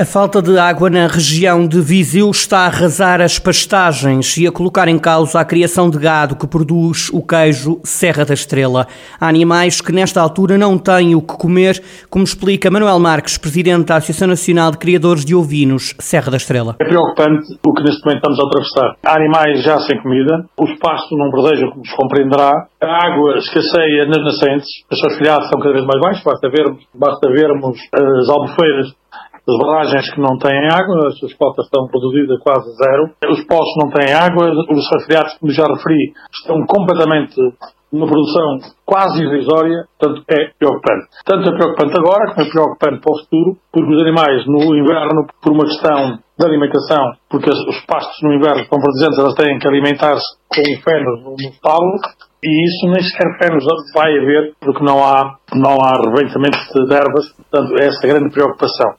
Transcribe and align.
A 0.00 0.04
falta 0.06 0.40
de 0.40 0.58
água 0.58 0.88
na 0.88 1.06
região 1.06 1.68
de 1.68 1.78
Viseu 1.78 2.30
está 2.30 2.60
a 2.60 2.66
arrasar 2.68 3.20
as 3.20 3.38
pastagens 3.38 4.34
e 4.38 4.46
a 4.46 4.50
colocar 4.50 4.88
em 4.88 4.98
causa 4.98 5.38
a 5.38 5.44
criação 5.44 5.90
de 5.90 5.98
gado 5.98 6.36
que 6.36 6.46
produz 6.46 7.10
o 7.12 7.20
queijo 7.20 7.78
Serra 7.84 8.24
da 8.24 8.32
Estrela. 8.32 8.86
Há 9.20 9.28
animais 9.28 9.82
que 9.82 9.92
nesta 9.92 10.18
altura 10.18 10.56
não 10.56 10.78
têm 10.78 11.14
o 11.14 11.20
que 11.20 11.36
comer, 11.36 11.82
como 12.08 12.24
explica 12.24 12.70
Manuel 12.70 12.98
Marques, 12.98 13.36
presidente 13.36 13.88
da 13.88 13.96
Associação 13.96 14.28
Nacional 14.28 14.70
de 14.70 14.78
Criadores 14.78 15.22
de 15.22 15.34
Ovinos 15.34 15.94
Serra 15.98 16.30
da 16.30 16.38
Estrela. 16.38 16.76
É 16.80 16.88
preocupante 16.88 17.44
o 17.60 17.74
que 17.74 17.82
neste 17.82 18.02
momento 18.02 18.24
estamos 18.24 18.40
a 18.40 18.44
atravessar. 18.44 18.96
Há 19.04 19.16
animais 19.16 19.62
já 19.62 19.78
sem 19.80 20.00
comida, 20.02 20.46
os 20.58 20.78
pastos 20.78 21.12
não 21.18 21.30
verdejam, 21.30 21.72
como 21.72 21.84
se 21.84 21.94
compreenderá, 21.94 22.52
a 22.80 23.06
água 23.06 23.36
escasseia 23.36 24.06
nas 24.06 24.24
nascentes, 24.24 24.66
as 24.90 24.98
suas 24.98 25.18
filhadas 25.18 25.46
são 25.50 25.60
cada 25.60 25.74
vez 25.74 25.84
mais 25.84 26.00
baixas, 26.00 26.24
basta 26.24 26.48
vermos, 26.48 26.84
basta 26.94 27.28
vermos 27.28 27.76
as 27.92 28.28
albufeiras 28.30 28.98
as 29.50 29.58
barragens 29.58 30.14
que 30.14 30.20
não 30.20 30.38
têm 30.38 30.68
água, 30.70 31.08
as 31.08 31.18
suas 31.18 31.34
cotas 31.34 31.66
estão 31.66 31.86
reduzidas 31.86 32.38
quase 32.40 32.70
zero. 32.76 33.10
Os 33.30 33.44
poços 33.46 33.74
não 33.82 33.90
têm 33.90 34.14
água, 34.14 34.50
os 34.70 34.90
resfriados, 34.94 35.36
como 35.38 35.52
já 35.52 35.64
referi, 35.66 36.12
estão 36.32 36.56
completamente 36.66 37.34
numa 37.92 38.06
produção 38.06 38.58
quase 38.86 39.22
irrisória, 39.22 39.84
portanto 39.98 40.24
é 40.30 40.50
preocupante. 40.58 41.06
Tanto 41.26 41.50
é 41.50 41.58
preocupante 41.58 41.94
agora 41.98 42.32
como 42.32 42.46
é 42.46 42.50
preocupante 42.50 43.00
para 43.02 43.12
o 43.12 43.18
futuro, 43.18 43.56
porque 43.72 43.94
os 43.94 44.02
animais 44.02 44.46
no 44.46 44.76
inverno, 44.76 45.26
por 45.42 45.52
uma 45.52 45.64
questão 45.64 46.18
de 46.38 46.46
alimentação, 46.46 47.12
porque 47.28 47.50
os 47.50 47.84
pastos 47.86 48.16
no 48.22 48.32
inverno 48.32 48.62
estão 48.62 48.78
presentes, 48.78 49.18
elas 49.18 49.34
têm 49.34 49.58
que 49.58 49.68
alimentar-se 49.68 50.24
com 50.48 50.62
fenos 50.82 51.24
no 51.24 51.34
estábulo, 51.34 51.98
e 52.42 52.64
isso 52.64 52.86
nem 52.86 53.02
sequer 53.02 53.36
fenos 53.38 53.64
vai 53.92 54.16
haver, 54.16 54.54
porque 54.60 54.82
não 54.82 55.04
há, 55.04 55.36
não 55.54 55.76
há 55.82 55.92
rebentamento 55.98 56.56
de 56.72 56.94
ervas, 56.94 57.28
portanto 57.36 57.74
essa 57.82 58.06
é 58.06 58.10
a 58.10 58.14
grande 58.14 58.32
preocupação. 58.32 58.94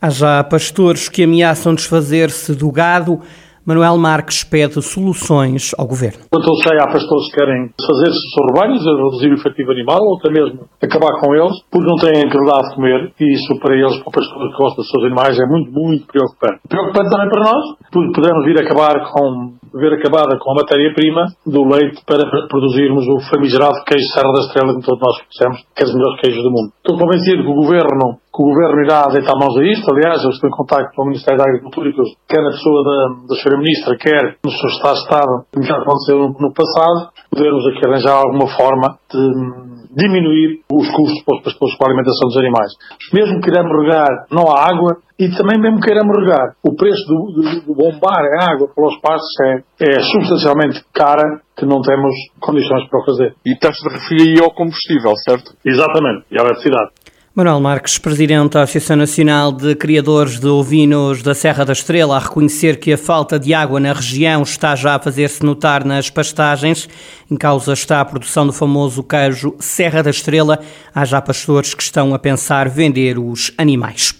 Há 0.00 0.10
já 0.10 0.44
pastores 0.44 1.08
que 1.08 1.24
ameaçam 1.24 1.74
desfazer-se 1.74 2.54
do 2.54 2.70
gado. 2.70 3.20
Manuel 3.66 3.98
Marques 3.98 4.44
pede 4.44 4.78
soluções 4.78 5.74
ao 5.74 5.88
governo. 5.88 6.22
Quanto 6.30 6.46
eu 6.46 6.54
sei, 6.62 6.78
há 6.78 6.86
pastores 6.86 7.26
que 7.26 7.34
querem 7.34 7.66
fazer-se 7.82 8.14
dos 8.14 8.30
seus 8.30 8.46
rebanhos, 8.54 8.86
reduzir 8.86 9.30
o 9.34 9.40
efetivo 9.42 9.72
animal 9.72 9.98
ou 10.06 10.18
até 10.22 10.30
mesmo 10.30 10.70
acabar 10.78 11.18
com 11.18 11.34
eles, 11.34 11.58
porque 11.66 11.90
não 11.90 11.98
têm 11.98 12.14
a 12.14 12.30
de 12.30 12.74
comer, 12.76 13.10
e 13.18 13.34
isso 13.34 13.58
para 13.58 13.74
eles, 13.74 13.98
para 13.98 14.08
o 14.08 14.12
pastor 14.12 14.38
que 14.38 14.56
gosta 14.56 14.76
dos 14.78 14.86
seus 14.86 15.02
animais, 15.02 15.34
é 15.34 15.46
muito, 15.50 15.72
muito 15.72 16.06
preocupante. 16.06 16.62
Preocupante 16.68 17.10
também 17.10 17.28
para 17.28 17.42
nós, 17.42 17.62
porque 17.90 18.12
podemos 18.14 18.44
vir 18.46 18.54
acabar 18.62 18.94
com, 19.02 19.58
ver 19.74 19.98
acabada 19.98 20.38
com 20.38 20.48
a 20.52 20.62
matéria-prima 20.62 21.26
do 21.42 21.66
leite 21.66 22.06
para 22.06 22.22
produzirmos 22.46 23.02
o 23.02 23.18
famigerado 23.34 23.82
queijo 23.82 24.06
Serra 24.14 24.30
da 24.30 24.46
Estrela, 24.46 24.78
que 24.78 24.86
todos 24.86 25.02
nós 25.02 25.16
conhecemos, 25.26 25.58
que 25.74 25.82
é 25.82 25.86
dos 25.90 25.94
melhores 25.98 26.20
queijos 26.22 26.42
do 26.44 26.54
mundo. 26.54 26.70
Estou 26.70 26.94
convencido 26.94 27.42
que 27.42 27.50
o 27.50 27.58
governo 27.66 28.22
que 28.36 28.42
o 28.42 28.52
Governo 28.52 28.84
irá 28.84 29.08
deitar 29.08 29.32
mãos 29.32 29.56
a 29.56 29.64
isto. 29.64 29.88
Aliás, 29.88 30.22
eu 30.22 30.28
estou 30.28 30.50
em 30.50 30.52
contato 30.52 30.92
com 30.94 31.02
o 31.02 31.06
Ministério 31.06 31.38
da 31.38 31.48
Agricultura, 31.48 31.90
que 31.90 32.02
quer 32.28 32.42
na 32.42 32.50
pessoa 32.50 32.84
da, 32.84 32.98
da 33.28 33.34
Sra. 33.34 33.56
Ministra, 33.56 33.96
quer 33.96 34.36
no 34.44 34.50
seu 34.50 34.68
Estado 34.68 34.92
de 34.92 35.00
Estado, 35.00 35.32
como 35.54 35.64
já 35.64 35.76
aconteceu 35.78 36.18
no, 36.28 36.52
passado, 36.52 37.08
podermos 37.30 37.66
aqui 37.66 37.80
arranjar 37.88 38.20
alguma 38.20 38.46
forma 38.52 38.98
de 39.08 39.86
diminuir 39.96 40.60
os 40.70 40.86
custos 40.92 41.24
para 41.24 41.36
os 41.36 41.42
pastores 41.44 41.74
com 41.76 41.84
a 41.84 41.88
alimentação 41.88 42.28
dos 42.28 42.36
animais. 42.36 42.70
Mesmo 43.14 43.40
que 43.40 43.48
queiramos 43.48 43.72
regar, 43.72 44.26
não 44.30 44.44
há 44.52 44.68
água, 44.68 45.00
e 45.18 45.32
também 45.32 45.58
mesmo 45.58 45.80
queiramos 45.80 46.12
regar, 46.20 46.52
o 46.62 46.76
preço 46.76 47.00
do, 47.08 47.32
do, 47.32 47.42
do 47.64 47.74
bombar 47.74 48.20
a 48.36 48.52
água 48.52 48.68
para 48.68 48.86
os 48.86 49.00
pastos 49.00 49.32
é, 49.40 49.96
é 49.96 50.00
substancialmente 50.12 50.84
cara, 50.92 51.40
que 51.56 51.64
não 51.64 51.80
temos 51.80 52.12
condições 52.38 52.86
para 52.90 53.00
o 53.00 53.04
fazer. 53.06 53.34
E 53.46 53.54
estás-te 53.54 53.88
a 53.88 53.92
referir 53.92 54.36
aí 54.36 54.44
ao 54.44 54.52
combustível, 54.52 55.16
certo? 55.24 55.56
Exatamente, 55.64 56.26
e 56.30 56.38
à 56.38 56.44
eletricidade. 56.44 56.90
Manuel 57.36 57.60
Marques, 57.60 57.98
presidente 57.98 58.54
da 58.54 58.62
Associação 58.62 58.96
Nacional 58.96 59.52
de 59.52 59.74
Criadores 59.74 60.40
de 60.40 60.46
Ovinos 60.46 61.22
da 61.22 61.34
Serra 61.34 61.66
da 61.66 61.74
Estrela, 61.74 62.16
a 62.16 62.18
reconhecer 62.18 62.80
que 62.80 62.90
a 62.94 62.96
falta 62.96 63.38
de 63.38 63.52
água 63.52 63.78
na 63.78 63.92
região 63.92 64.42
está 64.42 64.74
já 64.74 64.94
a 64.94 64.98
fazer-se 64.98 65.44
notar 65.44 65.84
nas 65.84 66.08
pastagens. 66.08 66.88
Em 67.30 67.36
causa 67.36 67.74
está 67.74 68.00
a 68.00 68.06
produção 68.06 68.46
do 68.46 68.54
famoso 68.54 69.02
queijo 69.02 69.54
Serra 69.58 70.02
da 70.02 70.08
Estrela. 70.08 70.60
Há 70.94 71.04
já 71.04 71.20
pastores 71.20 71.74
que 71.74 71.82
estão 71.82 72.14
a 72.14 72.18
pensar 72.18 72.70
vender 72.70 73.18
os 73.18 73.52
animais. 73.58 74.14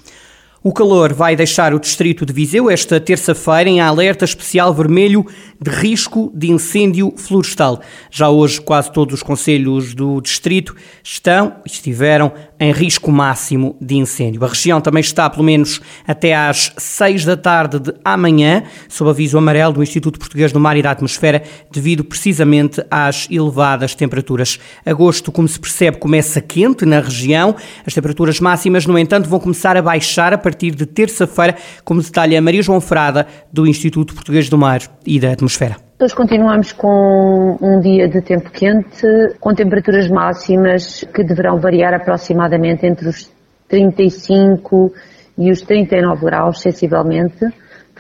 O 0.67 0.73
calor 0.73 1.15
vai 1.15 1.37
deixar 1.37 1.73
o 1.73 1.79
distrito 1.79 2.27
de 2.27 2.33
Viseu 2.33 2.69
esta 2.69 2.99
terça-feira 2.99 3.71
em 3.71 3.81
alerta 3.81 4.25
especial 4.25 4.75
vermelho 4.75 5.25
de 5.61 5.71
risco 5.71 6.33
de 6.35 6.51
incêndio 6.51 7.15
florestal. 7.17 7.81
Já 8.11 8.31
hoje 8.31 8.61
quase 8.61 8.91
todos 8.91 9.15
os 9.15 9.23
conselhos 9.23 9.95
do 9.95 10.21
distrito 10.21 10.75
estão 11.05 11.55
estiveram 11.65 12.33
em 12.59 12.73
risco 12.73 13.11
máximo 13.11 13.77
de 13.81 13.97
incêndio. 13.97 14.45
A 14.45 14.49
região 14.49 14.81
também 14.81 15.01
está 15.01 15.29
pelo 15.29 15.45
menos 15.45 15.81
até 16.07 16.35
às 16.35 16.73
6 16.77 17.25
da 17.25 17.37
tarde 17.37 17.79
de 17.79 17.95
amanhã 18.05 18.63
sob 18.89 19.11
aviso 19.11 19.39
amarelo 19.39 19.75
do 19.75 19.83
Instituto 19.83 20.19
Português 20.19 20.53
do 20.53 20.61
Mar 20.61 20.77
e 20.77 20.83
da 20.83 20.91
Atmosfera 20.91 21.43
devido 21.71 22.05
precisamente 22.05 22.85
às 22.91 23.29
elevadas 23.31 23.95
temperaturas. 23.95 24.59
Agosto, 24.85 25.31
como 25.31 25.49
se 25.49 25.61
percebe, 25.61 25.99
começa 25.99 26.41
quente 26.41 26.85
na 26.85 27.01
região. 27.01 27.55
As 27.87 27.95
temperaturas 27.95 28.41
máximas, 28.41 28.87
no 28.87 28.99
entanto, 28.99 29.29
vão 29.29 29.41
começar 29.41 29.77
a 29.77 29.83
baixar 29.83 30.33
a 30.33 30.39
partir 30.39 30.75
de 30.75 30.87
terça-feira, 30.87 31.57
como 31.85 32.03
detalha 32.03 32.41
Maria 32.41 32.63
João 32.63 32.81
Frada, 32.81 33.27
do 33.53 33.67
Instituto 33.67 34.15
Português 34.15 34.49
do 34.49 34.59
Mar 34.59 34.83
e 35.05 35.21
da 35.21 35.33
Atmosfera. 35.33 35.86
Nós 35.99 36.13
continuamos 36.13 36.73
com 36.73 37.57
um 37.59 37.81
dia 37.81 38.07
de 38.07 38.21
tempo 38.21 38.51
quente, 38.51 39.07
com 39.41 39.55
temperaturas 39.55 40.11
máximas 40.11 41.03
que 41.05 41.25
deverão 41.25 41.59
variar 41.59 41.95
aproximadamente 41.95 42.85
entre 42.85 43.09
os 43.09 43.33
35 43.67 44.93
e 45.39 45.51
os 45.51 45.63
39 45.63 46.27
graus, 46.27 46.61
sensivelmente. 46.61 47.47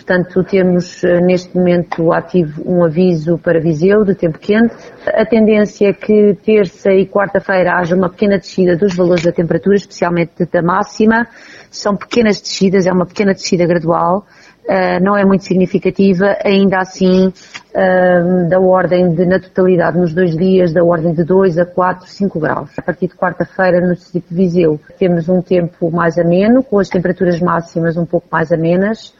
Portanto, 0.06 0.44
temos 0.44 1.02
eh, 1.02 1.20
neste 1.20 1.56
momento 1.56 2.12
ativo 2.12 2.62
um 2.64 2.84
aviso 2.84 3.36
para 3.38 3.58
Viseu 3.58 4.04
de 4.04 4.14
tempo 4.14 4.38
quente. 4.38 4.72
A 5.04 5.26
tendência 5.26 5.88
é 5.88 5.92
que 5.92 6.32
terça 6.44 6.92
e 6.92 7.06
quarta-feira 7.06 7.72
haja 7.76 7.96
uma 7.96 8.08
pequena 8.08 8.38
descida 8.38 8.76
dos 8.76 8.94
valores 8.94 9.24
da 9.24 9.32
temperatura, 9.32 9.74
especialmente 9.74 10.44
da 10.44 10.62
máxima. 10.62 11.26
São 11.72 11.96
pequenas 11.96 12.40
descidas, 12.40 12.86
é 12.86 12.92
uma 12.92 13.04
pequena 13.04 13.34
descida 13.34 13.66
gradual. 13.66 14.24
Uh, 14.64 15.02
não 15.02 15.16
é 15.16 15.24
muito 15.24 15.42
significativa, 15.42 16.36
ainda 16.44 16.78
assim 16.78 17.26
uh, 17.26 18.48
da 18.48 18.60
ordem 18.60 19.12
de, 19.12 19.26
na 19.26 19.40
totalidade, 19.40 19.98
nos 19.98 20.14
dois 20.14 20.36
dias, 20.36 20.72
da 20.72 20.84
ordem 20.84 21.14
de 21.14 21.24
2 21.24 21.58
a 21.58 21.66
4, 21.66 22.06
5 22.06 22.38
graus. 22.38 22.70
A 22.78 22.82
partir 22.82 23.08
de 23.08 23.16
quarta-feira, 23.16 23.80
no 23.80 23.94
distrito 23.94 24.28
de 24.28 24.34
Viseu, 24.36 24.80
temos 25.00 25.28
um 25.28 25.42
tempo 25.42 25.90
mais 25.90 26.16
ameno, 26.16 26.62
com 26.62 26.78
as 26.78 26.88
temperaturas 26.88 27.40
máximas 27.40 27.96
um 27.96 28.06
pouco 28.06 28.28
mais 28.30 28.52
amenas, 28.52 29.12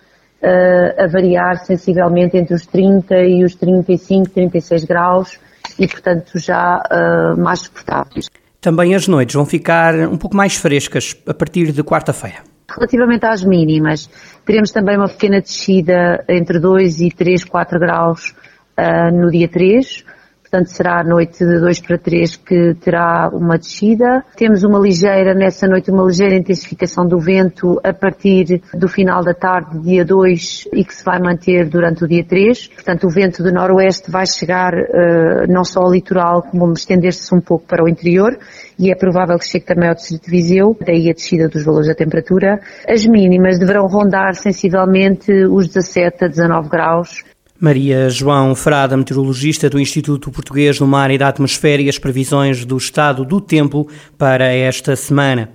uh, 0.46 1.02
a 1.02 1.06
variar 1.08 1.58
sensivelmente 1.64 2.36
entre 2.36 2.54
os 2.54 2.64
30 2.66 3.16
e 3.22 3.44
os 3.44 3.54
35, 3.56 4.30
36 4.30 4.84
graus 4.84 5.38
e, 5.78 5.88
portanto, 5.88 6.38
já 6.38 6.78
uh, 6.78 7.40
mais 7.40 7.60
suportáveis. 7.60 8.28
Também 8.60 8.94
as 8.94 9.08
noites 9.08 9.34
vão 9.34 9.44
ficar 9.44 9.94
um 9.94 10.16
pouco 10.16 10.36
mais 10.36 10.56
frescas 10.56 11.16
a 11.26 11.34
partir 11.34 11.72
de 11.72 11.82
quarta-feira. 11.82 12.38
Relativamente 12.68 13.24
às 13.24 13.44
mínimas, 13.44 14.10
teremos 14.44 14.70
também 14.70 14.96
uma 14.96 15.08
pequena 15.08 15.40
descida 15.40 16.24
entre 16.28 16.58
2 16.58 17.00
e 17.00 17.10
3, 17.10 17.44
4 17.44 17.78
graus 17.78 18.34
uh, 18.78 19.14
no 19.14 19.30
dia 19.30 19.48
3, 19.48 20.04
portanto 20.50 20.68
será 20.68 21.00
a 21.00 21.04
noite 21.04 21.44
de 21.44 21.60
2 21.60 21.80
para 21.80 21.98
3 21.98 22.36
que 22.36 22.74
terá 22.74 23.28
uma 23.32 23.58
descida. 23.58 24.24
Temos 24.36 24.62
uma 24.62 24.78
ligeira, 24.78 25.34
nessa 25.34 25.66
noite, 25.66 25.90
uma 25.90 26.04
ligeira 26.04 26.36
intensificação 26.36 27.06
do 27.06 27.18
vento 27.18 27.80
a 27.82 27.92
partir 27.92 28.62
do 28.72 28.88
final 28.88 29.22
da 29.22 29.34
tarde, 29.34 29.80
dia 29.80 30.04
2, 30.04 30.68
e 30.72 30.84
que 30.84 30.94
se 30.94 31.04
vai 31.04 31.18
manter 31.18 31.68
durante 31.68 32.04
o 32.04 32.08
dia 32.08 32.24
3. 32.24 32.68
Portanto, 32.68 33.06
o 33.06 33.10
vento 33.10 33.42
do 33.42 33.52
noroeste 33.52 34.10
vai 34.10 34.26
chegar 34.26 34.72
uh, 34.72 35.46
não 35.48 35.64
só 35.64 35.80
ao 35.80 35.92
litoral, 35.92 36.42
como 36.42 36.72
estender-se 36.72 37.34
um 37.34 37.40
pouco 37.40 37.66
para 37.66 37.84
o 37.84 37.88
interior, 37.88 38.38
e 38.78 38.90
é 38.90 38.94
provável 38.94 39.38
que 39.38 39.46
chegue 39.46 39.64
também 39.64 39.88
ao 39.88 39.94
distrito 39.94 40.24
de 40.24 40.30
Viseu, 40.30 40.76
daí 40.84 41.10
a 41.10 41.12
descida 41.12 41.48
dos 41.48 41.64
valores 41.64 41.88
da 41.88 41.94
temperatura. 41.94 42.60
As 42.88 43.04
mínimas 43.04 43.58
deverão 43.58 43.86
rondar 43.86 44.34
sensivelmente 44.34 45.32
os 45.46 45.66
17 45.68 46.24
a 46.24 46.28
19 46.28 46.68
graus 46.68 47.24
Maria 47.58 48.10
João 48.10 48.54
Frada, 48.54 48.96
meteorologista 48.96 49.70
do 49.70 49.80
Instituto 49.80 50.30
Português 50.30 50.78
do 50.78 50.86
Mar 50.86 51.10
e 51.10 51.16
da 51.16 51.28
Atmosfera 51.28 51.80
e 51.80 51.88
as 51.88 51.98
previsões 51.98 52.64
do 52.64 52.76
estado 52.76 53.24
do 53.24 53.40
tempo 53.40 53.88
para 54.18 54.52
esta 54.52 54.94
semana. 54.94 55.50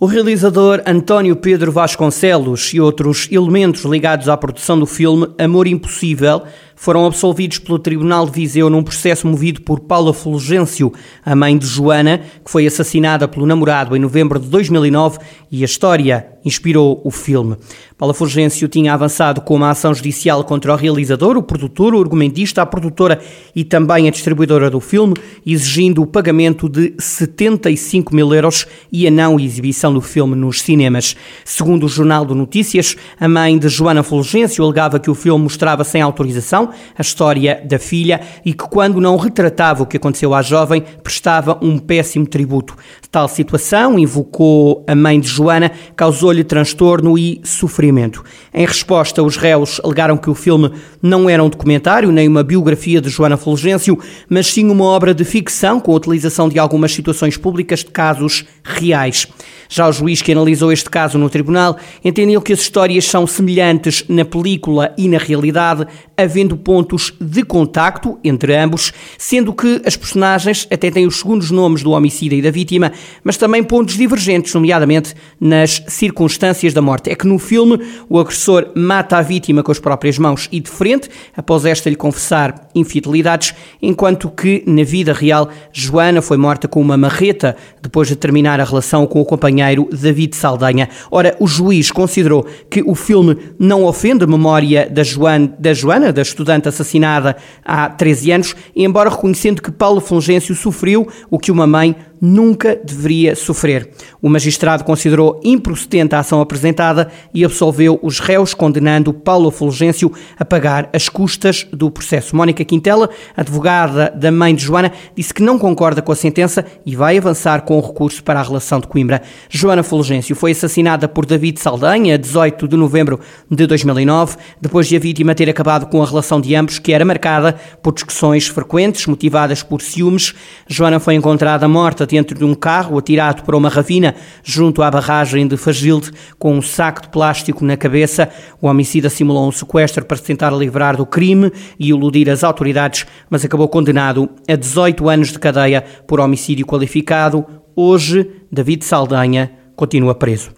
O 0.00 0.06
realizador 0.06 0.80
António 0.86 1.34
Pedro 1.34 1.72
Vasconcelos 1.72 2.72
e 2.72 2.80
outros 2.80 3.28
elementos 3.32 3.82
ligados 3.82 4.28
à 4.28 4.36
produção 4.36 4.78
do 4.78 4.86
filme 4.86 5.28
Amor 5.36 5.66
Impossível 5.66 6.44
foram 6.78 7.04
absolvidos 7.04 7.58
pelo 7.58 7.78
Tribunal 7.78 8.24
de 8.24 8.32
Viseu 8.32 8.70
num 8.70 8.84
processo 8.84 9.26
movido 9.26 9.60
por 9.62 9.80
Paula 9.80 10.14
Fulgêncio, 10.14 10.92
a 11.26 11.34
mãe 11.34 11.58
de 11.58 11.66
Joana, 11.66 12.18
que 12.18 12.50
foi 12.50 12.66
assassinada 12.68 13.26
pelo 13.26 13.46
namorado 13.46 13.96
em 13.96 13.98
novembro 13.98 14.38
de 14.38 14.46
2009, 14.46 15.18
e 15.50 15.62
a 15.62 15.64
história 15.64 16.26
inspirou 16.44 17.00
o 17.04 17.10
filme. 17.10 17.56
Paula 17.96 18.14
Fulgêncio 18.14 18.68
tinha 18.68 18.94
avançado 18.94 19.40
com 19.40 19.56
uma 19.56 19.70
ação 19.70 19.92
judicial 19.92 20.44
contra 20.44 20.72
o 20.72 20.76
realizador, 20.76 21.36
o 21.36 21.42
produtor, 21.42 21.94
o 21.94 22.00
argumentista, 22.00 22.62
a 22.62 22.66
produtora 22.66 23.20
e 23.56 23.64
também 23.64 24.06
a 24.06 24.10
distribuidora 24.12 24.70
do 24.70 24.78
filme, 24.78 25.14
exigindo 25.44 26.00
o 26.00 26.06
pagamento 26.06 26.68
de 26.68 26.94
75 26.96 28.14
mil 28.14 28.32
euros 28.32 28.66
e 28.92 29.06
a 29.06 29.10
não 29.10 29.38
exibição 29.40 29.92
do 29.92 30.00
filme 30.00 30.36
nos 30.36 30.62
cinemas. 30.62 31.16
Segundo 31.44 31.86
o 31.86 31.88
Jornal 31.88 32.24
de 32.24 32.34
Notícias, 32.34 32.96
a 33.18 33.28
mãe 33.28 33.58
de 33.58 33.68
Joana 33.68 34.04
Fulgêncio 34.04 34.62
alegava 34.62 35.00
que 35.00 35.10
o 35.10 35.14
filme 35.14 35.42
mostrava 35.42 35.82
sem 35.82 36.00
autorização 36.00 36.67
a 36.96 37.02
história 37.02 37.62
da 37.64 37.78
filha 37.78 38.20
e 38.44 38.52
que, 38.52 38.68
quando 38.68 39.00
não 39.00 39.16
retratava 39.16 39.82
o 39.82 39.86
que 39.86 39.96
aconteceu 39.96 40.34
à 40.34 40.42
jovem, 40.42 40.82
prestava 41.02 41.58
um 41.62 41.78
péssimo 41.78 42.26
tributo. 42.26 42.76
Tal 43.10 43.28
situação 43.28 43.98
invocou 43.98 44.84
a 44.86 44.94
mãe 44.94 45.18
de 45.18 45.28
Joana, 45.28 45.72
causou-lhe 45.96 46.44
transtorno 46.44 47.18
e 47.18 47.40
sofrimento. 47.44 48.22
Em 48.52 48.66
resposta, 48.66 49.22
os 49.22 49.36
réus 49.36 49.80
alegaram 49.82 50.16
que 50.16 50.28
o 50.28 50.34
filme 50.34 50.70
não 51.02 51.28
era 51.28 51.42
um 51.42 51.48
documentário 51.48 52.12
nem 52.12 52.28
uma 52.28 52.42
biografia 52.42 53.00
de 53.00 53.08
Joana 53.08 53.36
Fulgêncio, 53.36 53.98
mas 54.28 54.46
sim 54.48 54.70
uma 54.70 54.84
obra 54.84 55.14
de 55.14 55.24
ficção 55.24 55.80
com 55.80 55.92
a 55.92 55.96
utilização 55.96 56.48
de 56.48 56.58
algumas 56.58 56.92
situações 56.92 57.36
públicas 57.36 57.80
de 57.80 57.90
casos 57.90 58.44
reais. 58.62 59.26
Já 59.68 59.86
o 59.86 59.92
juiz 59.92 60.22
que 60.22 60.32
analisou 60.32 60.72
este 60.72 60.88
caso 60.88 61.18
no 61.18 61.28
tribunal 61.28 61.76
entendeu 62.02 62.40
que 62.40 62.52
as 62.52 62.60
histórias 62.60 63.04
são 63.04 63.26
semelhantes 63.26 64.04
na 64.08 64.24
película 64.24 64.94
e 64.96 65.08
na 65.08 65.18
realidade, 65.18 65.86
havendo 66.18 66.56
pontos 66.56 67.14
de 67.20 67.44
contacto 67.44 68.18
entre 68.24 68.56
ambos, 68.56 68.92
sendo 69.16 69.52
que 69.52 69.80
as 69.86 69.96
personagens 69.96 70.66
até 70.70 70.90
têm 70.90 71.06
os 71.06 71.18
segundos 71.18 71.52
nomes 71.52 71.82
do 71.82 71.92
homicida 71.92 72.34
e 72.34 72.42
da 72.42 72.50
vítima, 72.50 72.92
mas 73.22 73.36
também 73.36 73.62
pontos 73.62 73.96
divergentes, 73.96 74.52
nomeadamente 74.52 75.14
nas 75.40 75.82
circunstâncias 75.86 76.74
da 76.74 76.82
morte. 76.82 77.10
É 77.10 77.14
que 77.14 77.26
no 77.26 77.38
filme 77.38 77.78
o 78.08 78.18
agressor 78.18 78.72
mata 78.74 79.16
a 79.16 79.22
vítima 79.22 79.62
com 79.62 79.70
as 79.70 79.78
próprias 79.78 80.18
mãos 80.18 80.48
e 80.50 80.58
de 80.58 80.68
frente, 80.68 81.08
após 81.36 81.64
esta 81.64 81.88
lhe 81.88 81.96
confessar 81.96 82.68
infidelidades, 82.74 83.54
enquanto 83.80 84.28
que 84.28 84.64
na 84.66 84.82
vida 84.82 85.12
real 85.12 85.48
Joana 85.72 86.20
foi 86.20 86.36
morta 86.36 86.66
com 86.66 86.80
uma 86.80 86.96
marreta 86.96 87.56
depois 87.80 88.08
de 88.08 88.16
terminar 88.16 88.60
a 88.60 88.64
relação 88.64 89.06
com 89.06 89.20
o 89.20 89.24
companheiro 89.24 89.88
David 89.92 90.34
Saldanha. 90.34 90.88
Ora, 91.10 91.36
o 91.38 91.46
juiz 91.46 91.92
considerou 91.92 92.44
que 92.68 92.82
o 92.82 92.94
filme 92.94 93.36
não 93.58 93.84
ofende 93.84 94.24
a 94.24 94.26
memória 94.26 94.88
da 94.90 95.02
Joana, 95.04 95.54
da 95.58 95.72
Joana, 95.72 96.07
da 96.12 96.22
estudante 96.22 96.68
assassinada 96.68 97.36
há 97.64 97.88
13 97.88 98.32
anos, 98.32 98.56
embora 98.74 99.10
reconhecendo 99.10 99.62
que 99.62 99.70
Paulo 99.70 100.00
Fulgêncio 100.00 100.54
sofreu 100.54 101.08
o 101.30 101.38
que 101.38 101.50
uma 101.50 101.66
mãe 101.66 101.96
nunca 102.20 102.76
deveria 102.76 103.34
sofrer. 103.34 103.90
O 104.20 104.28
magistrado 104.28 104.82
considerou 104.82 105.40
improcedente 105.44 106.14
a 106.14 106.18
ação 106.18 106.40
apresentada 106.40 107.08
e 107.32 107.44
absolveu 107.44 108.00
os 108.02 108.18
réus, 108.18 108.52
condenando 108.52 109.12
Paulo 109.12 109.50
Fulgêncio 109.50 110.12
a 110.36 110.44
pagar 110.44 110.90
as 110.92 111.08
custas 111.08 111.66
do 111.72 111.88
processo. 111.88 112.34
Mónica 112.34 112.64
Quintela, 112.64 113.08
advogada 113.36 114.12
da 114.14 114.32
mãe 114.32 114.54
de 114.56 114.64
Joana, 114.64 114.92
disse 115.14 115.32
que 115.32 115.42
não 115.42 115.56
concorda 115.56 116.02
com 116.02 116.10
a 116.10 116.16
sentença 116.16 116.66
e 116.84 116.96
vai 116.96 117.16
avançar 117.16 117.62
com 117.62 117.78
o 117.78 117.80
recurso 117.80 118.24
para 118.24 118.40
a 118.40 118.42
relação 118.42 118.80
de 118.80 118.88
Coimbra. 118.88 119.22
Joana 119.48 119.84
Fulgêncio 119.84 120.34
foi 120.34 120.50
assassinada 120.50 121.06
por 121.06 121.24
David 121.24 121.60
Saldanha 121.60 122.14
a 122.14 122.16
18 122.16 122.66
de 122.66 122.76
novembro 122.76 123.20
de 123.48 123.66
2009, 123.66 124.36
depois 124.60 124.88
de 124.88 124.96
a 124.96 124.98
vítima 124.98 125.34
ter 125.34 125.48
acabado 125.48 125.86
com 125.86 126.02
a 126.02 126.06
relação 126.06 126.40
de 126.40 126.56
ambos, 126.56 126.80
que 126.80 126.92
era 126.92 127.04
marcada 127.04 127.54
por 127.80 127.94
discussões 127.94 128.48
frequentes 128.48 129.06
motivadas 129.06 129.62
por 129.62 129.80
ciúmes. 129.80 130.34
Joana 130.66 130.98
foi 130.98 131.14
encontrada 131.14 131.68
morta 131.68 132.04
dentro 132.04 132.36
de 132.36 132.44
um 132.44 132.54
carro 132.54 132.98
atirado 132.98 133.44
para 133.44 133.56
uma 133.56 133.68
ravina 133.68 134.07
junto 134.42 134.82
à 134.82 134.90
barragem 134.90 135.46
de 135.46 135.56
Fagilde 135.56 136.10
com 136.38 136.54
um 136.54 136.62
saco 136.62 137.02
de 137.02 137.08
plástico 137.08 137.64
na 137.64 137.76
cabeça. 137.76 138.28
O 138.60 138.66
homicida 138.66 139.08
simulou 139.08 139.48
um 139.48 139.52
sequestro 139.52 140.04
para 140.04 140.16
se 140.16 140.22
tentar 140.22 140.50
livrar 140.50 140.96
do 140.96 141.06
crime 141.06 141.52
e 141.78 141.88
iludir 141.88 142.28
as 142.30 142.44
autoridades, 142.44 143.06
mas 143.28 143.44
acabou 143.44 143.68
condenado 143.68 144.28
a 144.48 144.54
18 144.54 145.08
anos 145.08 145.28
de 145.28 145.38
cadeia 145.38 145.84
por 146.06 146.20
homicídio 146.20 146.66
qualificado. 146.66 147.44
Hoje, 147.74 148.30
David 148.50 148.84
Saldanha 148.84 149.50
continua 149.76 150.14
preso. 150.14 150.50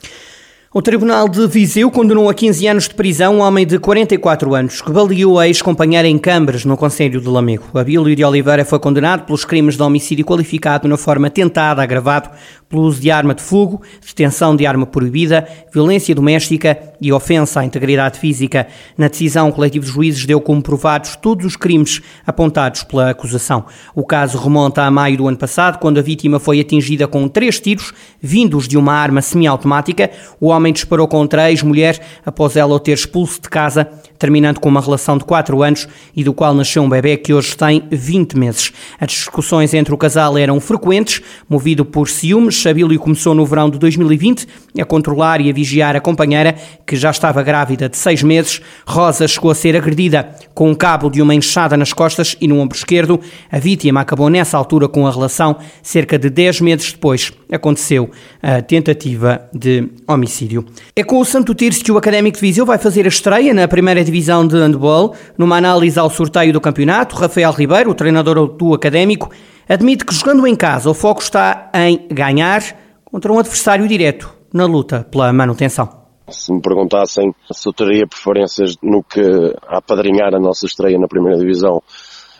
O 0.72 0.80
Tribunal 0.80 1.28
de 1.28 1.48
Viseu 1.48 1.90
condenou 1.90 2.30
a 2.30 2.32
15 2.32 2.68
anos 2.68 2.88
de 2.88 2.94
prisão 2.94 3.38
um 3.38 3.40
homem 3.40 3.66
de 3.66 3.76
44 3.76 4.54
anos 4.54 4.80
que 4.80 4.92
baleou 4.92 5.36
a 5.36 5.48
ex-companheira 5.48 6.06
em 6.06 6.16
Cambres, 6.16 6.64
no 6.64 6.76
Conselho 6.76 7.20
de 7.20 7.26
Lamego. 7.26 7.76
Abílio 7.76 8.14
de 8.14 8.24
Oliveira 8.24 8.64
foi 8.64 8.78
condenado 8.78 9.26
pelos 9.26 9.44
crimes 9.44 9.76
de 9.76 9.82
homicídio 9.82 10.24
qualificado 10.24 10.86
na 10.86 10.96
forma 10.96 11.28
tentada, 11.28 11.82
agravado 11.82 12.30
pelo 12.68 12.82
uso 12.82 13.00
de 13.00 13.10
arma 13.10 13.34
de 13.34 13.42
fogo, 13.42 13.82
detenção 14.06 14.54
de 14.54 14.64
arma 14.64 14.86
proibida, 14.86 15.44
violência 15.72 16.14
doméstica 16.14 16.78
e 17.00 17.12
ofensa 17.12 17.58
à 17.58 17.64
integridade 17.64 18.20
física. 18.20 18.68
Na 18.96 19.08
decisão, 19.08 19.48
o 19.48 19.52
coletivo 19.52 19.84
de 19.84 19.90
juízes 19.90 20.24
deu 20.24 20.40
como 20.40 20.62
provados 20.62 21.16
todos 21.16 21.44
os 21.44 21.56
crimes 21.56 22.00
apontados 22.24 22.84
pela 22.84 23.10
acusação. 23.10 23.64
O 23.92 24.04
caso 24.04 24.38
remonta 24.38 24.84
a 24.84 24.90
maio 24.90 25.16
do 25.16 25.26
ano 25.26 25.36
passado, 25.36 25.80
quando 25.80 25.98
a 25.98 26.02
vítima 26.02 26.38
foi 26.38 26.60
atingida 26.60 27.08
com 27.08 27.26
três 27.26 27.58
tiros, 27.58 27.92
vindos 28.20 28.68
de 28.68 28.78
uma 28.78 28.92
arma 28.92 29.20
semiautomática. 29.20 30.08
O 30.40 30.46
homem 30.46 30.59
disparou 30.72 31.08
contra 31.08 31.44
a 31.44 31.50
ex-mulher 31.50 32.00
após 32.24 32.56
ela 32.56 32.74
o 32.74 32.78
ter 32.78 32.92
expulso 32.92 33.40
de 33.40 33.48
casa, 33.48 33.88
terminando 34.18 34.60
com 34.60 34.68
uma 34.68 34.80
relação 34.80 35.16
de 35.16 35.24
4 35.24 35.62
anos 35.62 35.88
e 36.14 36.22
do 36.22 36.34
qual 36.34 36.52
nasceu 36.52 36.82
um 36.82 36.88
bebê 36.88 37.16
que 37.16 37.32
hoje 37.32 37.56
tem 37.56 37.82
20 37.90 38.36
meses. 38.36 38.72
As 39.00 39.10
discussões 39.10 39.72
entre 39.72 39.94
o 39.94 39.96
casal 39.96 40.36
eram 40.36 40.60
frequentes, 40.60 41.22
movido 41.48 41.84
por 41.84 42.08
ciúmes. 42.08 42.60
Sabílio 42.60 42.98
começou 43.00 43.34
no 43.34 43.46
verão 43.46 43.70
de 43.70 43.78
2020 43.78 44.46
a 44.78 44.84
controlar 44.84 45.40
e 45.40 45.48
a 45.48 45.52
vigiar 45.52 45.96
a 45.96 46.00
companheira, 46.00 46.54
que 46.86 46.96
já 46.96 47.10
estava 47.10 47.42
grávida 47.42 47.88
de 47.88 47.96
6 47.96 48.22
meses. 48.22 48.60
Rosa 48.86 49.26
chegou 49.26 49.50
a 49.50 49.54
ser 49.54 49.74
agredida 49.76 50.34
com 50.54 50.70
um 50.70 50.74
cabo 50.74 51.08
de 51.08 51.22
uma 51.22 51.34
enxada 51.34 51.76
nas 51.76 51.92
costas 51.92 52.36
e 52.40 52.46
no 52.46 52.58
ombro 52.58 52.76
esquerdo. 52.76 53.18
A 53.50 53.58
vítima 53.58 54.00
acabou 54.00 54.28
nessa 54.28 54.58
altura 54.58 54.88
com 54.88 55.06
a 55.06 55.10
relação. 55.10 55.56
Cerca 55.82 56.18
de 56.18 56.28
10 56.28 56.60
meses 56.60 56.92
depois 56.92 57.32
aconteceu 57.50 58.10
a 58.42 58.60
tentativa 58.60 59.48
de 59.54 59.88
homicídio. 60.06 60.49
É 60.96 61.04
com 61.04 61.20
o 61.20 61.24
Santo 61.24 61.54
Tirso 61.54 61.84
que 61.84 61.92
o 61.92 61.98
Académico 61.98 62.36
de 62.36 62.40
Viseu 62.40 62.66
vai 62.66 62.78
fazer 62.78 63.04
a 63.04 63.08
estreia 63.08 63.54
na 63.54 63.68
primeira 63.68 64.02
divisão 64.02 64.46
de 64.46 64.56
handball. 64.56 65.14
Numa 65.36 65.56
análise 65.56 65.98
ao 65.98 66.10
sorteio 66.10 66.52
do 66.52 66.60
campeonato, 66.60 67.16
Rafael 67.16 67.52
Ribeiro, 67.52 67.90
o 67.90 67.94
treinador 67.94 68.48
do 68.48 68.74
Académico, 68.74 69.30
admite 69.68 70.04
que 70.04 70.14
jogando 70.14 70.46
em 70.46 70.56
casa 70.56 70.90
o 70.90 70.94
foco 70.94 71.22
está 71.22 71.70
em 71.74 72.06
ganhar 72.10 72.62
contra 73.04 73.32
um 73.32 73.38
adversário 73.38 73.86
direto 73.86 74.32
na 74.52 74.66
luta 74.66 75.06
pela 75.10 75.32
manutenção. 75.32 75.88
Se 76.28 76.52
me 76.52 76.60
perguntassem 76.60 77.34
se 77.52 77.68
eu 77.68 77.72
teria 77.72 78.06
preferências 78.06 78.76
no 78.82 79.02
que 79.02 79.20
apadrinhar 79.66 80.34
a 80.34 80.38
nossa 80.38 80.66
estreia 80.66 80.98
na 80.98 81.08
primeira 81.08 81.38
divisão, 81.38 81.82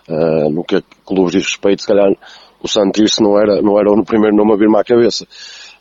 uh, 0.08 0.50
no 0.50 0.62
que 0.62 0.76
a 0.76 0.82
clubes 1.04 1.32
diz 1.32 1.44
respeito, 1.44 1.82
se 1.82 1.88
calhar 1.88 2.12
o 2.62 2.68
Santirce 2.68 3.22
não 3.22 3.38
era, 3.38 3.60
não 3.62 3.78
era 3.78 3.90
o 3.90 4.04
primeiro 4.04 4.36
nome 4.36 4.52
a 4.52 4.56
vir-me 4.56 4.76
à 4.76 4.84
cabeça 4.84 5.26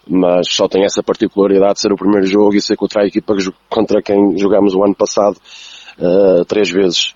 mas 0.09 0.47
só 0.49 0.67
tem 0.67 0.83
essa 0.83 1.03
particularidade 1.03 1.75
de 1.75 1.81
ser 1.81 1.93
o 1.93 1.95
primeiro 1.95 2.25
jogo 2.25 2.55
e 2.55 2.61
ser 2.61 2.75
contra 2.75 3.03
a 3.03 3.05
equipa 3.05 3.35
contra 3.69 4.01
quem 4.01 4.37
jogámos 4.37 4.73
o 4.73 4.83
ano 4.83 4.95
passado 4.95 5.37
uh, 5.99 6.43
três 6.45 6.69
vezes. 6.71 7.13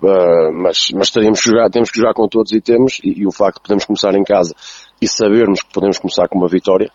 Uh, 0.00 0.52
mas, 0.54 0.90
mas 0.94 1.10
teríamos 1.10 1.40
que 1.40 1.50
jogar, 1.50 1.68
temos 1.70 1.90
que 1.90 1.98
jogar 1.98 2.14
com 2.14 2.28
todos 2.28 2.52
e 2.52 2.60
temos, 2.60 3.00
e, 3.02 3.22
e, 3.22 3.26
o 3.26 3.32
facto 3.32 3.56
de 3.56 3.62
podermos 3.62 3.84
começar 3.84 4.14
em 4.14 4.22
casa 4.22 4.54
e 5.02 5.08
sabermos 5.08 5.60
que 5.60 5.72
podemos 5.72 5.98
começar 5.98 6.28
com 6.28 6.38
uma 6.38 6.46
vitória, 6.46 6.88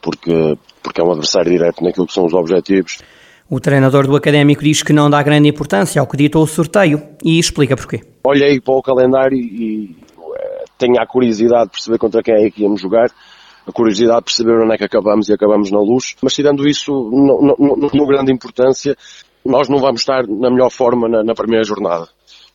porque, 0.00 0.56
porque 0.80 1.00
é 1.00 1.04
um 1.04 1.10
adversário 1.10 1.50
direto 1.50 1.82
naquilo 1.82 2.06
que 2.06 2.12
são 2.12 2.24
os 2.24 2.32
objetivos. 2.32 2.98
O 3.50 3.58
treinador 3.58 4.06
do 4.06 4.14
Académico 4.14 4.62
diz 4.62 4.84
que 4.84 4.92
não 4.92 5.10
dá 5.10 5.20
grande 5.22 5.48
importância 5.48 6.00
ao 6.00 6.06
que 6.06 6.16
ditou 6.16 6.44
o 6.44 6.46
sorteio 6.46 7.02
e 7.24 7.40
explica 7.40 7.76
porquê. 7.76 8.02
Olhei 8.24 8.60
para 8.60 8.74
o 8.74 8.82
calendário 8.82 9.36
e, 9.36 9.90
e 9.90 9.96
tenho 10.78 11.00
a 11.00 11.06
curiosidade 11.06 11.64
de 11.64 11.70
perceber 11.72 11.98
contra 11.98 12.22
quem 12.22 12.34
é 12.34 12.50
que 12.50 12.62
íamos 12.62 12.80
jogar 12.80 13.10
a 13.66 13.72
curiosidade 13.72 14.20
de 14.20 14.24
perceber 14.24 14.62
onde 14.62 14.74
é 14.74 14.78
que 14.78 14.84
acabamos 14.84 15.28
e 15.28 15.32
acabamos 15.32 15.70
na 15.70 15.80
luz. 15.80 16.16
Mas 16.22 16.34
tirando 16.34 16.66
isso, 16.68 16.92
não, 16.92 17.56
não, 17.56 17.76
não, 17.76 18.06
grande 18.06 18.32
importância, 18.32 18.96
nós 19.44 19.68
não 19.68 19.78
vamos 19.78 20.00
estar 20.00 20.26
na 20.26 20.50
melhor 20.50 20.70
forma 20.70 21.08
na, 21.08 21.22
na 21.22 21.34
primeira 21.34 21.64
jornada. 21.64 22.08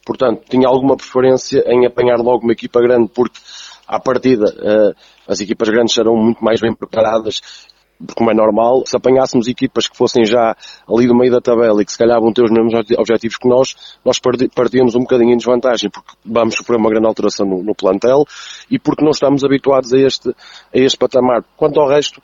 Portanto, 0.05 0.43
tinha 0.49 0.67
alguma 0.67 0.95
preferência 0.95 1.63
em 1.67 1.85
apanhar 1.85 2.17
logo 2.17 2.43
uma 2.43 2.53
equipa 2.53 2.81
grande, 2.81 3.09
porque 3.13 3.39
à 3.87 3.99
partida 3.99 4.45
uh, 4.45 4.95
as 5.27 5.41
equipas 5.41 5.69
grandes 5.69 5.93
serão 5.93 6.15
muito 6.15 6.43
mais 6.43 6.61
bem 6.61 6.73
preparadas 6.73 7.41
como 8.15 8.31
é 8.31 8.33
normal, 8.33 8.83
se 8.85 8.95
apanhássemos 8.95 9.47
equipas 9.47 9.87
que 9.87 9.97
fossem 9.97 10.25
já 10.25 10.55
ali 10.87 11.07
do 11.07 11.15
meio 11.15 11.31
da 11.31 11.41
tabela 11.41 11.81
e 11.81 11.85
que 11.85 11.91
se 11.91 11.97
calhar 11.97 12.19
vão 12.19 12.31
ter 12.31 12.43
os 12.43 12.51
mesmos 12.51 12.73
objetivos 12.97 13.37
que 13.37 13.47
nós, 13.47 13.75
nós 14.05 14.19
partíamos 14.55 14.95
um 14.95 15.01
bocadinho 15.01 15.33
em 15.33 15.37
desvantagem, 15.37 15.89
porque 15.89 16.11
vamos 16.25 16.55
sofrer 16.55 16.77
uma 16.77 16.89
grande 16.89 17.07
alteração 17.07 17.45
no, 17.45 17.61
no 17.61 17.75
plantel 17.75 18.25
e 18.71 18.79
porque 18.79 19.03
não 19.03 19.11
estamos 19.11 19.43
habituados 19.43 19.93
a 19.93 19.97
este, 19.97 20.29
a 20.29 20.33
este 20.73 20.97
patamar. 20.97 21.43
Quanto 21.57 21.79
ao 21.79 21.89
resto, 21.89 22.21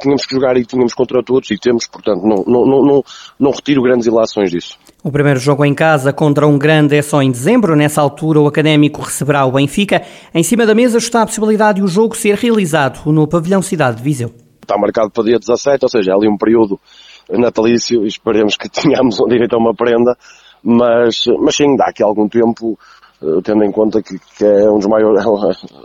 tínhamos 0.00 0.24
que 0.24 0.34
jogar 0.34 0.56
e 0.56 0.64
tínhamos 0.64 0.94
contra 0.94 1.22
todos 1.22 1.50
e 1.50 1.58
temos, 1.58 1.86
portanto, 1.86 2.22
não, 2.22 2.44
não, 2.46 2.66
não, 2.66 2.82
não, 2.82 3.04
não 3.38 3.50
retiro 3.50 3.82
grandes 3.82 4.06
ilações 4.06 4.50
disso. 4.50 4.78
O 5.04 5.12
primeiro 5.12 5.38
jogo 5.38 5.64
em 5.64 5.74
casa 5.74 6.10
contra 6.10 6.46
um 6.46 6.58
grande 6.58 6.96
é 6.96 7.02
só 7.02 7.20
em 7.20 7.30
dezembro. 7.30 7.76
Nessa 7.76 8.00
altura, 8.00 8.40
o 8.40 8.46
Académico 8.46 9.02
receberá 9.02 9.44
o 9.44 9.52
Benfica. 9.52 10.02
Em 10.34 10.42
cima 10.42 10.64
da 10.64 10.74
mesa 10.74 10.96
está 10.96 11.22
a 11.22 11.26
possibilidade 11.26 11.80
de 11.80 11.84
o 11.84 11.88
jogo 11.88 12.16
ser 12.16 12.34
realizado 12.34 13.12
no 13.12 13.28
Pavilhão 13.28 13.60
Cidade 13.60 13.98
de 13.98 14.02
Viseu 14.02 14.47
está 14.68 14.76
marcado 14.78 15.10
para 15.10 15.24
dia 15.24 15.38
17, 15.38 15.84
ou 15.84 15.88
seja, 15.88 16.12
é 16.12 16.14
ali 16.14 16.28
um 16.28 16.36
período 16.36 16.78
natalício 17.30 18.04
e 18.04 18.08
esperemos 18.08 18.56
que 18.56 18.68
tenhamos 18.70 19.16
direito 19.28 19.54
a 19.54 19.58
uma 19.58 19.74
prenda, 19.74 20.16
mas, 20.62 21.24
mas 21.40 21.56
sim, 21.56 21.74
dá 21.76 21.86
aqui 21.86 22.02
algum 22.02 22.28
tempo, 22.28 22.78
uh, 23.22 23.42
tendo 23.42 23.64
em 23.64 23.72
conta 23.72 24.02
que, 24.02 24.18
que, 24.18 24.44
é, 24.44 24.70
um 24.70 24.78
dos 24.78 24.86
maiores, 24.86 25.24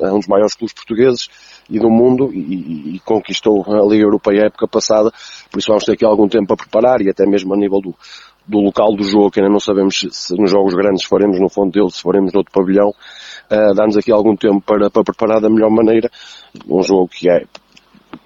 é 0.02 0.12
um 0.12 0.20
dos 0.20 0.28
maiores 0.28 0.56
clubes 0.56 0.74
portugueses 0.74 1.30
e 1.70 1.80
do 1.80 1.90
mundo 1.90 2.32
e, 2.34 2.96
e, 2.96 3.00
conquistou 3.06 3.64
a 3.68 3.86
Liga 3.88 4.04
Europeia 4.04 4.48
época 4.48 4.68
passada, 4.68 5.12
por 5.50 5.60
isso 5.60 5.70
vamos 5.70 5.86
ter 5.86 5.94
aqui 5.94 6.06
algum 6.06 6.28
tempo 6.28 6.54
a 6.54 6.58
preparar 6.58 7.02
e 7.02 7.10
até 7.10 7.26
mesmo 7.26 7.54
a 7.54 7.58
nível 7.58 7.80
do, 7.80 7.96
do 8.48 8.60
local 8.60 8.96
do 8.96 9.04
jogo, 9.04 9.32
que 9.32 9.40
ainda 9.40 9.52
não 9.52 9.60
sabemos 9.60 10.00
se, 10.00 10.10
se 10.12 10.36
nos 10.36 10.52
jogos 10.52 10.74
grandes 10.74 11.06
faremos 11.06 11.40
no 11.40 11.50
fundo 11.50 11.72
dele, 11.72 11.90
se 11.92 12.02
faremos 12.02 12.34
noutro 12.34 12.52
pavilhão, 12.52 12.90
uh, 12.90 13.74
dá-nos 13.76 13.96
aqui 13.96 14.12
algum 14.12 14.36
tempo 14.36 14.62
para, 14.62 14.90
para 14.90 15.04
preparar 15.04 15.40
da 15.40 15.50
melhor 15.50 15.70
maneira 15.70 16.10
um 16.68 16.82
jogo 16.82 17.08
que 17.08 17.30
é, 17.30 17.46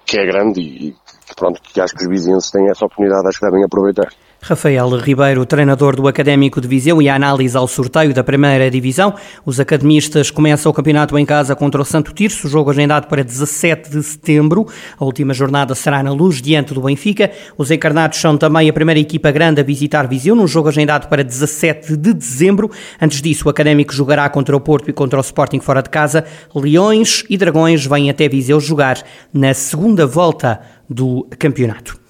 que 0.04 0.18
é 0.18 0.26
grande 0.26 0.60
e, 0.60 0.96
pronto, 1.36 1.60
que 1.62 1.80
acho 1.80 1.94
que 1.94 2.04
os 2.04 2.08
vizinhos 2.08 2.50
têm 2.50 2.68
essa 2.70 2.84
oportunidade, 2.84 3.28
acho 3.28 3.38
que 3.38 3.46
devem 3.46 3.64
aproveitar. 3.64 4.12
Rafael 4.40 4.88
Ribeiro, 4.96 5.44
treinador 5.44 5.96
do 5.96 6.06
Académico 6.06 6.60
de 6.60 6.68
Viseu 6.68 7.02
e 7.02 7.08
a 7.08 7.14
análise 7.14 7.56
ao 7.56 7.66
sorteio 7.66 8.14
da 8.14 8.22
primeira 8.22 8.70
divisão. 8.70 9.14
Os 9.44 9.58
academistas 9.58 10.30
começam 10.30 10.70
o 10.70 10.74
campeonato 10.74 11.18
em 11.18 11.26
casa 11.26 11.56
contra 11.56 11.82
o 11.82 11.84
Santo 11.84 12.14
Tirso, 12.14 12.48
jogo 12.48 12.70
agendado 12.70 13.08
para 13.08 13.24
17 13.24 13.90
de 13.90 14.02
setembro. 14.02 14.66
A 14.98 15.04
última 15.04 15.34
jornada 15.34 15.74
será 15.74 16.02
na 16.02 16.12
Luz, 16.12 16.40
diante 16.40 16.72
do 16.72 16.80
Benfica. 16.80 17.30
Os 17.58 17.70
encarnados 17.70 18.18
são 18.18 18.38
também 18.38 18.70
a 18.70 18.72
primeira 18.72 19.00
equipa 19.00 19.30
grande 19.32 19.60
a 19.60 19.64
visitar 19.64 20.06
Viseu, 20.06 20.36
num 20.36 20.46
jogo 20.46 20.68
agendado 20.68 21.08
para 21.08 21.24
17 21.24 21.96
de 21.96 22.14
dezembro. 22.14 22.70
Antes 23.02 23.20
disso, 23.20 23.48
o 23.48 23.50
Académico 23.50 23.92
jogará 23.92 24.28
contra 24.30 24.56
o 24.56 24.60
Porto 24.60 24.88
e 24.88 24.92
contra 24.92 25.18
o 25.18 25.22
Sporting 25.22 25.60
fora 25.60 25.82
de 25.82 25.90
casa. 25.90 26.24
Leões 26.54 27.24
e 27.28 27.36
Dragões 27.36 27.84
vêm 27.84 28.08
até 28.08 28.28
Viseu 28.28 28.60
jogar 28.60 29.02
na 29.34 29.52
segunda 29.52 30.06
volta 30.06 30.60
do 30.88 31.26
campeonato. 31.38 32.07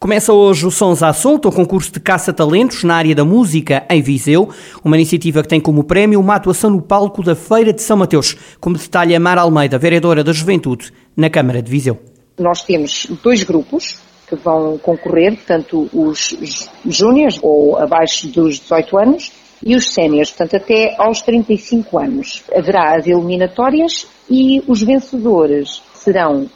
Começa 0.00 0.32
hoje 0.32 0.64
o 0.64 0.70
Sons 0.70 1.02
à 1.02 1.12
Solta, 1.12 1.48
o 1.48 1.52
concurso 1.52 1.92
de 1.92 1.98
caça-talentos 1.98 2.84
na 2.84 2.94
área 2.94 3.16
da 3.16 3.24
música 3.24 3.84
em 3.90 4.00
Viseu, 4.00 4.48
uma 4.84 4.94
iniciativa 4.96 5.42
que 5.42 5.48
tem 5.48 5.60
como 5.60 5.82
prémio 5.82 6.20
uma 6.20 6.36
atuação 6.36 6.70
no 6.70 6.80
palco 6.80 7.20
da 7.20 7.34
Feira 7.34 7.72
de 7.72 7.82
São 7.82 7.96
Mateus, 7.96 8.36
como 8.60 8.78
detalha 8.78 9.18
Mar 9.18 9.38
Almeida, 9.38 9.76
vereadora 9.76 10.22
da 10.22 10.32
Juventude, 10.32 10.92
na 11.16 11.28
Câmara 11.28 11.60
de 11.60 11.68
Viseu. 11.68 11.98
Nós 12.38 12.62
temos 12.62 13.08
dois 13.24 13.42
grupos 13.42 13.98
que 14.28 14.36
vão 14.36 14.78
concorrer, 14.78 15.36
tanto 15.44 15.90
os 15.92 16.68
júniores, 16.86 17.40
ou 17.42 17.76
abaixo 17.76 18.28
dos 18.28 18.60
18 18.60 18.98
anos, 18.98 19.32
e 19.66 19.74
os 19.74 19.92
séniores, 19.92 20.30
portanto 20.30 20.62
até 20.62 20.94
aos 20.96 21.22
35 21.22 21.98
anos. 21.98 22.44
Haverá 22.54 22.96
as 22.96 23.04
eliminatórias 23.08 24.06
e 24.30 24.62
os 24.68 24.80
vencedores 24.80 25.82
serão 25.92 26.48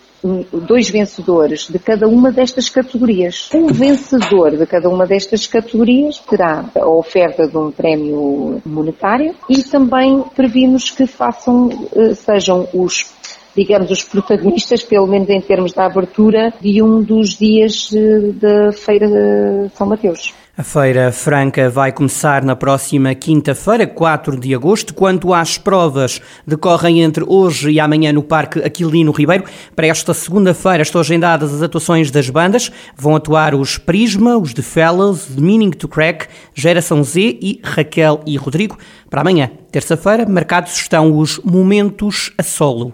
dois 0.52 0.88
vencedores 0.88 1.68
de 1.68 1.78
cada 1.78 2.06
uma 2.06 2.30
destas 2.30 2.68
categorias. 2.68 3.50
Um 3.54 3.66
vencedor 3.66 4.56
de 4.56 4.66
cada 4.66 4.88
uma 4.88 5.06
destas 5.06 5.46
categorias 5.46 6.18
terá 6.18 6.64
a 6.74 6.86
oferta 6.86 7.46
de 7.46 7.56
um 7.56 7.70
prémio 7.70 8.60
monetário 8.64 9.34
e 9.48 9.62
também 9.62 10.22
previmos 10.34 10.90
que 10.90 11.06
façam, 11.06 11.68
eh, 11.94 12.14
sejam 12.14 12.68
os 12.72 13.12
digamos, 13.54 13.90
os 13.90 14.02
protagonistas, 14.02 14.82
pelo 14.82 15.06
menos 15.06 15.28
em 15.28 15.40
termos 15.40 15.72
da 15.72 15.84
abertura, 15.84 16.54
de 16.58 16.82
um 16.82 17.02
dos 17.02 17.36
dias 17.36 17.90
eh, 17.92 18.32
da 18.32 18.72
Feira 18.72 19.06
de 19.06 19.76
São 19.76 19.86
Mateus. 19.86 20.32
A 20.54 20.62
Feira 20.62 21.10
Franca 21.10 21.70
vai 21.70 21.90
começar 21.92 22.44
na 22.44 22.54
próxima 22.54 23.14
quinta-feira, 23.14 23.86
4 23.86 24.38
de 24.38 24.54
agosto. 24.54 24.92
Quanto 24.92 25.32
às 25.32 25.56
provas, 25.56 26.20
decorrem 26.46 27.00
entre 27.00 27.24
hoje 27.26 27.70
e 27.70 27.80
amanhã 27.80 28.12
no 28.12 28.22
Parque 28.22 28.58
Aquilino 28.58 29.12
Ribeiro. 29.12 29.44
Para 29.74 29.86
esta 29.86 30.12
segunda-feira 30.12 30.82
estão 30.82 31.00
agendadas 31.00 31.54
as 31.54 31.62
atuações 31.62 32.10
das 32.10 32.28
bandas. 32.28 32.70
Vão 32.94 33.16
atuar 33.16 33.54
os 33.54 33.78
Prisma, 33.78 34.36
os 34.36 34.52
The 34.52 34.60
Fellows, 34.60 35.24
The 35.24 35.40
Meaning 35.40 35.70
to 35.70 35.88
Crack, 35.88 36.26
Geração 36.52 37.02
Z 37.02 37.38
e 37.40 37.58
Raquel 37.64 38.20
e 38.26 38.36
Rodrigo. 38.36 38.76
Para 39.08 39.22
amanhã, 39.22 39.50
terça-feira, 39.70 40.28
marcados 40.28 40.76
estão 40.76 41.16
os 41.16 41.38
Momentos 41.42 42.30
a 42.36 42.42
Solo. 42.42 42.92